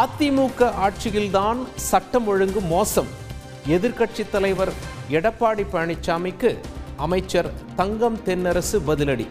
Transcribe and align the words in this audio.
அதிமுக 0.00 0.66
ஆட்சியில்தான் 0.84 1.58
சட்டம் 1.74 2.26
ஒழுங்கு 2.26 2.60
மோசம். 2.60 3.08
எதிர்க்கட்சி 3.68 4.30
தலைவர் 4.30 4.72
எடப்பாடி 5.10 5.64
பழனிசாமிக்கு 5.72 6.60
அமைச்சர் 6.96 7.52
தங்கம் 7.76 8.18
தென்னரசு 8.26 8.78
பதிலடி. 8.86 9.26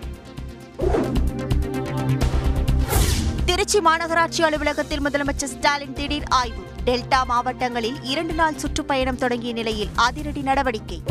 திருச்சி 3.45 3.79
மாநகராட்சி 3.79 4.41
அலுவலகத்தில் 4.41 5.03
முதலமைச்சர் 5.05 5.53
ஸ்டாலின் 5.53 5.93
திடீர் 5.93 6.27
ஆய்வு. 6.29 6.63
டெல்டா 6.85 7.25
மாவட்டங்களில் 7.25 8.03
இரண்டு 8.03 8.33
நாள் 8.33 8.57
சுற்றுப்பயணம் 8.57 9.17
தொடங்கிய 9.17 9.53
நிலையில் 9.53 9.89
அதிரடி 9.95 10.41
நடவடிக்கை. 10.41 11.01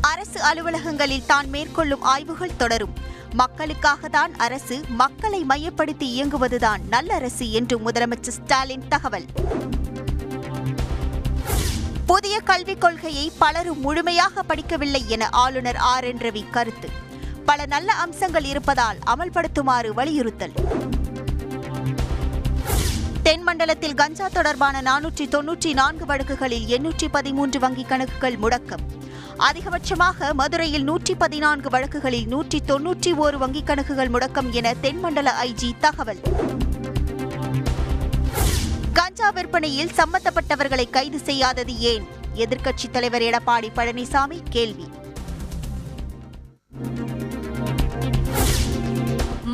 அரசு 0.00 0.40
அலுவலகங்களில் 0.42 1.26
தான் 1.26 1.48
மேற்கொள்ளும் 1.48 2.02
ஆய்வுகள் 2.02 2.56
தொடரும். 2.56 3.14
மக்களுக்காக 3.36 4.08
தான் 4.08 4.34
அரசு 4.34 4.80
மக்களை 4.88 5.44
மையப்படுத்தி 5.44 6.22
இயங்குவதுதான் 6.22 6.80
நல்ல 6.88 7.14
அரசு 7.14 7.52
என்று 7.52 7.78
முதலமைச்சர் 7.78 8.28
ஸ்டாலின் 8.28 8.88
தகவல். 8.88 9.24
புதிய 12.06 12.40
கல்விக் 12.40 12.80
கொள்கையை 12.80 13.32
பலரும் 13.38 13.80
முழுமையாக 13.80 14.42
படிக்கவில்லை 14.48 15.06
என 15.06 15.28
ஆளுநர் 15.28 15.76
ஆர். 15.76 16.04
என். 16.04 16.18
ரவி 16.18 16.50
கருத்து. 16.50 16.88
பல 17.46 17.66
நல்ல 17.66 17.92
அம்சங்கள் 17.92 18.44
இருப்பதால் 18.44 18.98
அமல்படுத்துமாறு 19.06 19.90
வலியுறுத்தல். 19.90 20.52
தென்மண்டலத்தில் 23.22 23.94
கஞ்சா 23.94 24.28
தொடர்பான 24.28 24.82
நானூற்றி 24.82 25.28
தொன்னூற்றி 25.28 25.72
நான்கு 25.72 26.06
வழக்குகளில் 26.06 26.64
எண்ணூற்றி 26.64 27.08
பதிமூன்று 27.10 27.58
வங்கிக் 27.58 27.86
கணக்குகள் 27.86 28.38
முடக்கம். 28.42 29.04
அதிகபட்சமாக 29.38 30.32
மதுரையில் 30.32 30.84
நூற்றி 30.84 31.14
பதினான்கு 31.14 31.70
வழக்குகளில் 31.70 32.26
நூற்றி 32.26 32.62
தொன்னூற்றி 32.66 33.06
ஓரு 33.06 33.36
வங்கிக் 33.36 33.64
கணக்குகள் 33.64 34.10
முடக்கம் 34.10 34.50
என 34.50 34.74
தென்மண்டல 34.74 35.34
ஐஜி 35.42 35.72
தகவல். 35.80 36.20
கஞ்சா 38.92 39.30
விற்பனையில் 39.30 39.90
சம்பந்தப்பட்டவர்களை 39.96 40.90
கைது 40.90 41.18
செய்யாதது 41.18 41.78
ஏன்? 41.78 42.06
எதிர்க்கட்சித் 42.34 42.90
தலைவர் 42.92 43.22
எடப்பாடி 43.22 43.68
பழனிசாமி 43.76 44.40
கேள்வி. 44.50 44.88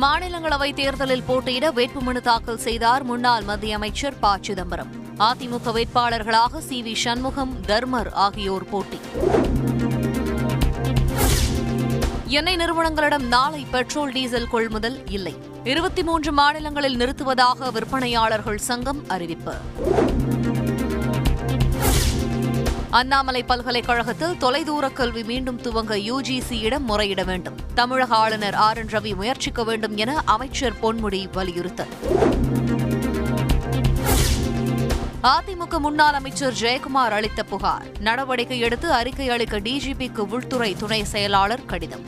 மாநிலங்களவை 0.01 0.73
தேர்தலில் 0.73 1.23
போட்டியிட 1.23 1.71
வேட்புமனு 1.71 2.21
தாக்கல் 2.21 2.57
செய்தார் 2.57 3.03
முன்னாள் 3.03 3.43
மத்திய 3.43 3.75
அமைச்சர் 3.75 4.19
ப. 4.19 4.37
சிதம்பரம். 4.41 5.02
அதிமுக 5.17 5.71
வேட்பாளர்களாக 5.73 6.57
சி 6.57 6.83
வி 6.83 6.95
சண்முகம் 6.95 7.57
தர்மர் 7.65 8.11
ஆகியோர் 8.13 8.69
போட்டி. 8.69 8.99
எண்ணெய் 12.25 12.55
நிறுவனங்களிடம் 12.55 13.27
நாளை 13.27 13.65
பெட்ரோல் 13.71 14.11
டீசல் 14.11 14.47
கொள்முதல் 14.47 15.07
இல்லை. 15.09 15.37
இருபத்தி 15.63 16.03
மூன்று 16.03 16.31
மாநிலங்களில் 16.31 16.97
நிறுத்துவதாக 16.97 17.71
விற்பனையாளர்கள் 17.71 18.55
சங்கம் 18.55 19.07
அறிவிப்பு. 19.07 19.53
அண்ணாமலை 22.89 23.43
பல்கலைக்கழகத்தில் 23.43 24.37
தொலைதூர 24.37 24.89
கல்வி 24.89 25.23
மீண்டும் 25.23 25.61
துவங்க 25.61 25.95
யுஜிசியிடம் 26.11 26.83
முறையிட 26.83 27.23
வேண்டும். 27.23 27.55
தமிழக 27.73 28.15
ஆளுநர் 28.15 28.53
ஆர் 28.53 28.77
என் 28.77 28.85
ரவி 28.85 29.15
முயற்சிக்க 29.15 29.63
வேண்டும் 29.63 29.95
என 29.95 30.21
அமைச்சர் 30.25 30.73
பொன்முடி 30.81 31.27
வலியுறுத்தல். 31.31 31.87
அதிமுக 35.23 35.79
முன்னாள் 35.79 36.13
அமைச்சர் 36.13 36.53
ஜெயக்குமார் 36.53 37.11
அளித்த 37.11 37.43
புகார். 37.43 37.85
நடவடிக்கை 37.99 38.59
எடுத்து 38.59 38.91
அறிக்கை 38.91 39.29
அளிக்க 39.29 39.59
டிஜிபிக்கு 39.59 40.17
உள்துறை 40.17 40.75
துணை 40.75 41.03
செயலாளர் 41.03 41.65
கடிதம். 41.65 42.05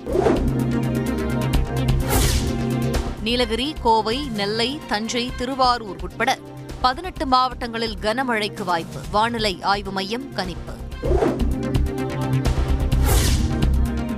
நீலகிரி 3.22 3.76
கோவை 3.82 4.18
நெல்லை 4.18 4.80
தஞ்சை 4.88 5.32
திருவாரூர் 5.36 6.02
உட்பட 6.02 6.38
பதினெட்டு 6.82 7.26
மாவட்டங்களில் 7.26 7.98
கனமழைக்கு 8.02 8.64
வாய்ப்பு. 8.64 9.00
வானிலை 9.12 9.62
ஆய்வு 9.62 9.92
மையம் 9.92 10.34
கணிப்பு. 10.34 10.74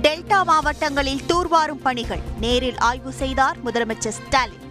டெல்டா 0.02 0.44
மாவட்டங்களில் 0.44 1.20
தூர்வாரும் 1.28 1.82
பணிகள். 1.82 2.20
நேரில் 2.40 2.78
ஆய்வு 2.78 3.12
செய்தார் 3.12 3.56
முதலமைச்சர் 3.64 4.16
ஸ்டாலின். 4.18 4.66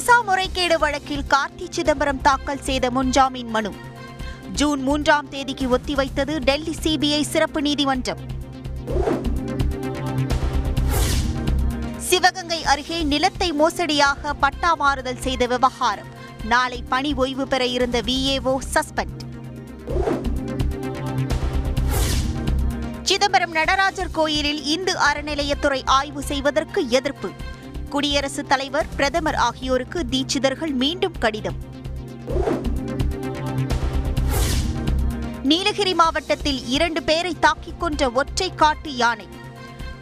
விசா 0.00 0.20
முறைகேடு 0.20 0.78
வழக்கில் 0.78 1.24
கார்த்தி 1.28 1.66
சிதம்பரம் 1.70 2.20
தாக்கல் 2.20 2.62
செய்த 2.62 2.90
முன்ஜாமீன் 2.90 3.46
மனு. 3.46 3.72
ஜூன் 4.52 4.82
மூன்றாம் 4.82 5.28
தேதிக்கு 5.28 5.66
ஒத்திவைத்தது 5.76 6.36
டெல்லி 6.38 6.74
சிபிஐ 6.82 7.20
சிறப்பு 7.22 7.62
நீதிமன்றம். 7.62 8.18
சிவகங்கை 11.96 12.64
அருகே 12.64 13.02
நிலத்தை 13.02 13.52
மோசடியாக 13.52 14.34
பட்டா 14.34 14.74
மாறுதல் 14.74 15.20
செய்த 15.20 15.46
விவகாரம். 15.46 16.06
நாளை 16.44 16.84
பணி 16.88 17.14
ஓய்வு 17.14 17.48
பெற 17.48 17.66
இருந்த 17.66 18.00
விஏஓ 18.00 18.56
சஸ்பெண்ட். 18.74 19.22
சிதம்பரம் 23.02 23.50
நடராஜர் 23.50 24.10
கோயிலில் 24.10 24.64
இந்து 24.64 24.96
அறநிலையத்துறை 24.98 25.82
ஆய்வு 25.84 26.22
செய்வதற்கு 26.22 26.88
எதிர்ப்பு. 26.88 27.32
குடியரசுத் 27.90 28.48
தலைவர் 28.48 28.86
பிரதமர் 28.96 29.34
ஆகியோருக்கு 29.34 30.06
தீட்சிதர்கள் 30.10 30.72
மீண்டும் 30.72 31.18
கடிதம். 31.18 31.56
நீலகிரி 35.42 35.94
மாவட்டத்தில் 35.94 36.66
இரண்டு 36.66 37.02
பேரை 37.02 37.36
தாக்கிக் 37.40 37.80
கொன்ற 37.80 38.10
ஒற்றை 38.10 38.54
காட்டு 38.54 38.96
யானை. 38.96 39.26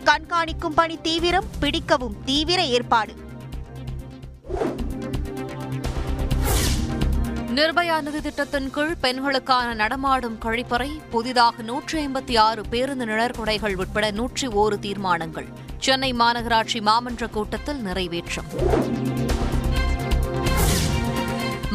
கண்காணிக்கும் 0.05 0.75
பணி 0.75 0.99
தீவிரம் 1.01 1.45
பிடிக்கவும் 1.61 2.17
தீவிர 2.25 2.65
ஏற்பாடு. 2.65 3.13
நிர்பயா 7.59 7.95
நிதி 8.01 8.21
திட்டத்தின் 8.21 8.67
கீழ் 8.71 8.93
பெண்களுக்கான 9.01 9.69
நடமாடும் 9.75 10.37
கழிப்பறை 10.45 10.89
புதிதாக 11.11 11.63
நூற்றி 11.63 12.07
ஐம்பத்தி 12.07 12.35
ஆறு 12.39 12.63
பேருந்து 12.73 13.05
நிழற்குடைகள் 13.05 13.75
உட்பட 13.75 14.11
நூற்றி 14.11 14.47
ஓரு 14.49 14.77
தீர்மானங்கள். 14.79 15.49
சென்னை 15.79 16.11
மாநகராட்சி 16.13 16.81
மாமன்ற 16.89 17.29
கூட்டத்தில் 17.29 17.81
நிறைவேற்றம். 17.87 18.51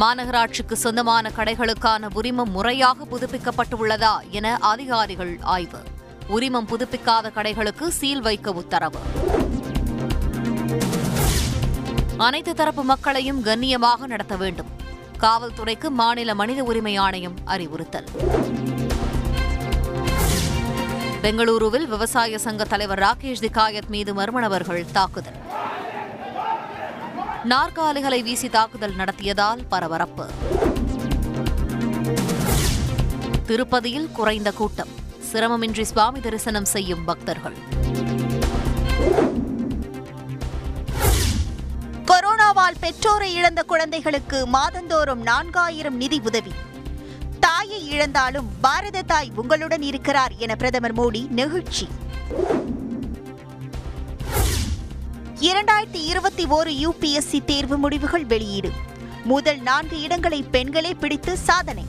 மாநகராட்சிக்கு 0.01 0.77
சொந்தமான 0.83 1.31
கடைகளுக்கான 1.37 2.11
உரிமம் 2.13 2.53
முறையாக 2.57 3.07
புதுப்பிக்கப்பட்டுள்ளதா 3.11 4.13
என 4.29 4.55
அதிகாரிகள் 4.57 5.33
ஆய்வு. 5.55 5.81
உரிமம் 6.27 6.69
புதுப்பிக்காத 6.71 7.33
கடைகளுக்கு 7.39 7.87
சீல் 7.87 8.21
வைக்க 8.21 8.51
உத்தரவு. 8.51 9.01
அனைத்து 12.17 12.53
தரப்பு 12.53 12.83
மக்களையும் 12.83 13.43
கண்ணியமாக 13.43 14.07
நடத்த 14.07 14.35
வேண்டும். 14.35 14.71
காவல்துறைக்கு 15.23 15.89
மாநில 15.89 16.33
மனித 16.33 16.63
உரிமை 16.63 16.95
ஆணையம் 16.95 17.35
அறிவுறுத்தல். 17.43 18.05
பெங்களூருவில் 21.21 21.87
விவசாய 21.87 22.37
சங்க 22.37 22.63
தலைவர் 22.63 22.99
ராகேஷ் 22.99 23.41
திகாயத் 23.41 23.87
மீது 23.87 24.13
மர்மணவர்கள் 24.13 24.85
தாக்குதல். 24.91 25.33
நாற்காலிகளை 27.43 28.23
வீசி 28.23 28.49
தாக்குதல் 28.49 28.95
நடத்தியதால் 28.95 29.65
பரபரப்பு. 29.69 30.29
திருப்பதியில் 33.47 34.11
குறைந்த 34.11 34.51
கூட்டம். 34.51 34.89
சிரமமின்றி 35.33 35.81
சுவாமி 35.81 36.19
தரிசனம் 36.19 36.65
செய்யும் 36.65 37.05
பக்தர்கள். 37.05 37.55
கொரோனாவால் 42.63 42.79
பெற்றோரை 42.79 43.33
இழந்த 43.33 43.63
குழந்தைகளுக்கு 43.63 44.47
மாதந்தோறும் 44.47 45.25
நான்காயிரம் 45.25 45.89
நிதி 45.89 46.19
உதவி. 46.23 46.51
தாயை 47.39 47.89
இழந்தாலும் 47.89 48.49
பாரத 48.61 49.01
தாய் 49.01 49.31
உங்களுடன் 49.35 49.81
இருக்கிறார் 49.81 50.31
என 50.37 50.55
பிரதமர் 50.55 50.95
மோடி 50.95 51.27
நெகிழ்ச்சி. 51.29 51.87
இரண்டாயிரத்தி 55.39 56.03
இருபத்தி 56.05 56.45
ஓரு 56.45 56.89
யுபிஎஸ்சி 56.89 57.45
தேர்வு 57.45 57.77
முடிவுகள் 57.77 58.25
வெளியீடு. 58.25 58.71
முதல் 59.23 59.59
நான்கு 59.59 60.01
இடங்களை 60.01 60.43
பெண்களே 60.43 60.93
பிடித்து 60.93 61.37
சாதனை. 61.37 61.85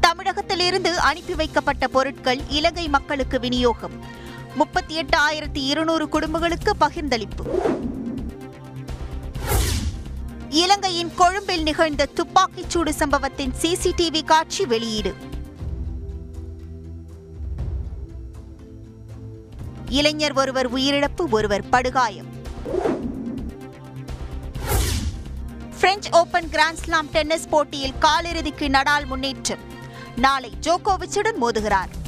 தமிழகத்திலிருந்து 0.00 0.98
அனுப்பி 0.98 1.34
வைக்கப்பட்ட 1.34 1.88
பொருட்கள் 1.88 2.40
இலங்கை 2.48 2.88
மக்களுக்கு 2.88 3.40
விநியோகம். 3.40 4.20
முப்பத்தி 4.54 4.94
எட்டு 4.94 5.16
ஆயிரத்தி 5.16 5.64
இருநூறு 5.64 6.08
குடும்பங்களுக்கு 6.08 6.72
பகிர்ந்தளிப்பு. 6.80 7.44
இலங்கையின் 10.50 11.14
கொழும்பில் 11.14 11.62
நிகழ்ந்த 11.62 12.08
துப்பாக்கிச்சூடு 12.14 12.88
சம்பவத்தின் 12.88 13.52
சிசிடிவி 13.62 14.24
காட்சி 14.24 14.66
வெளியீடு. 14.66 15.14
இளைஞர் 19.88 20.32
ஒருவர் 20.32 20.74
உயிரிழப்பு 20.74 21.30
ஒருவர் 21.30 21.68
படுகாயம். 21.68 22.30
பிரெஞ்சு 25.80 26.08
ஓபன் 26.12 26.48
கிராண்ட்ஸ்லாம் 26.48 27.10
டென்னிஸ் 27.12 27.48
போட்டியில் 27.48 27.94
காலிறுதிக்கு 28.00 28.68
நடால் 28.68 29.06
முன்னேற்றம். 29.06 29.58
நாளை 30.16 30.52
ஜோகோவிச்சுடன் 30.60 31.36
மோதுகிறார். 31.40 32.01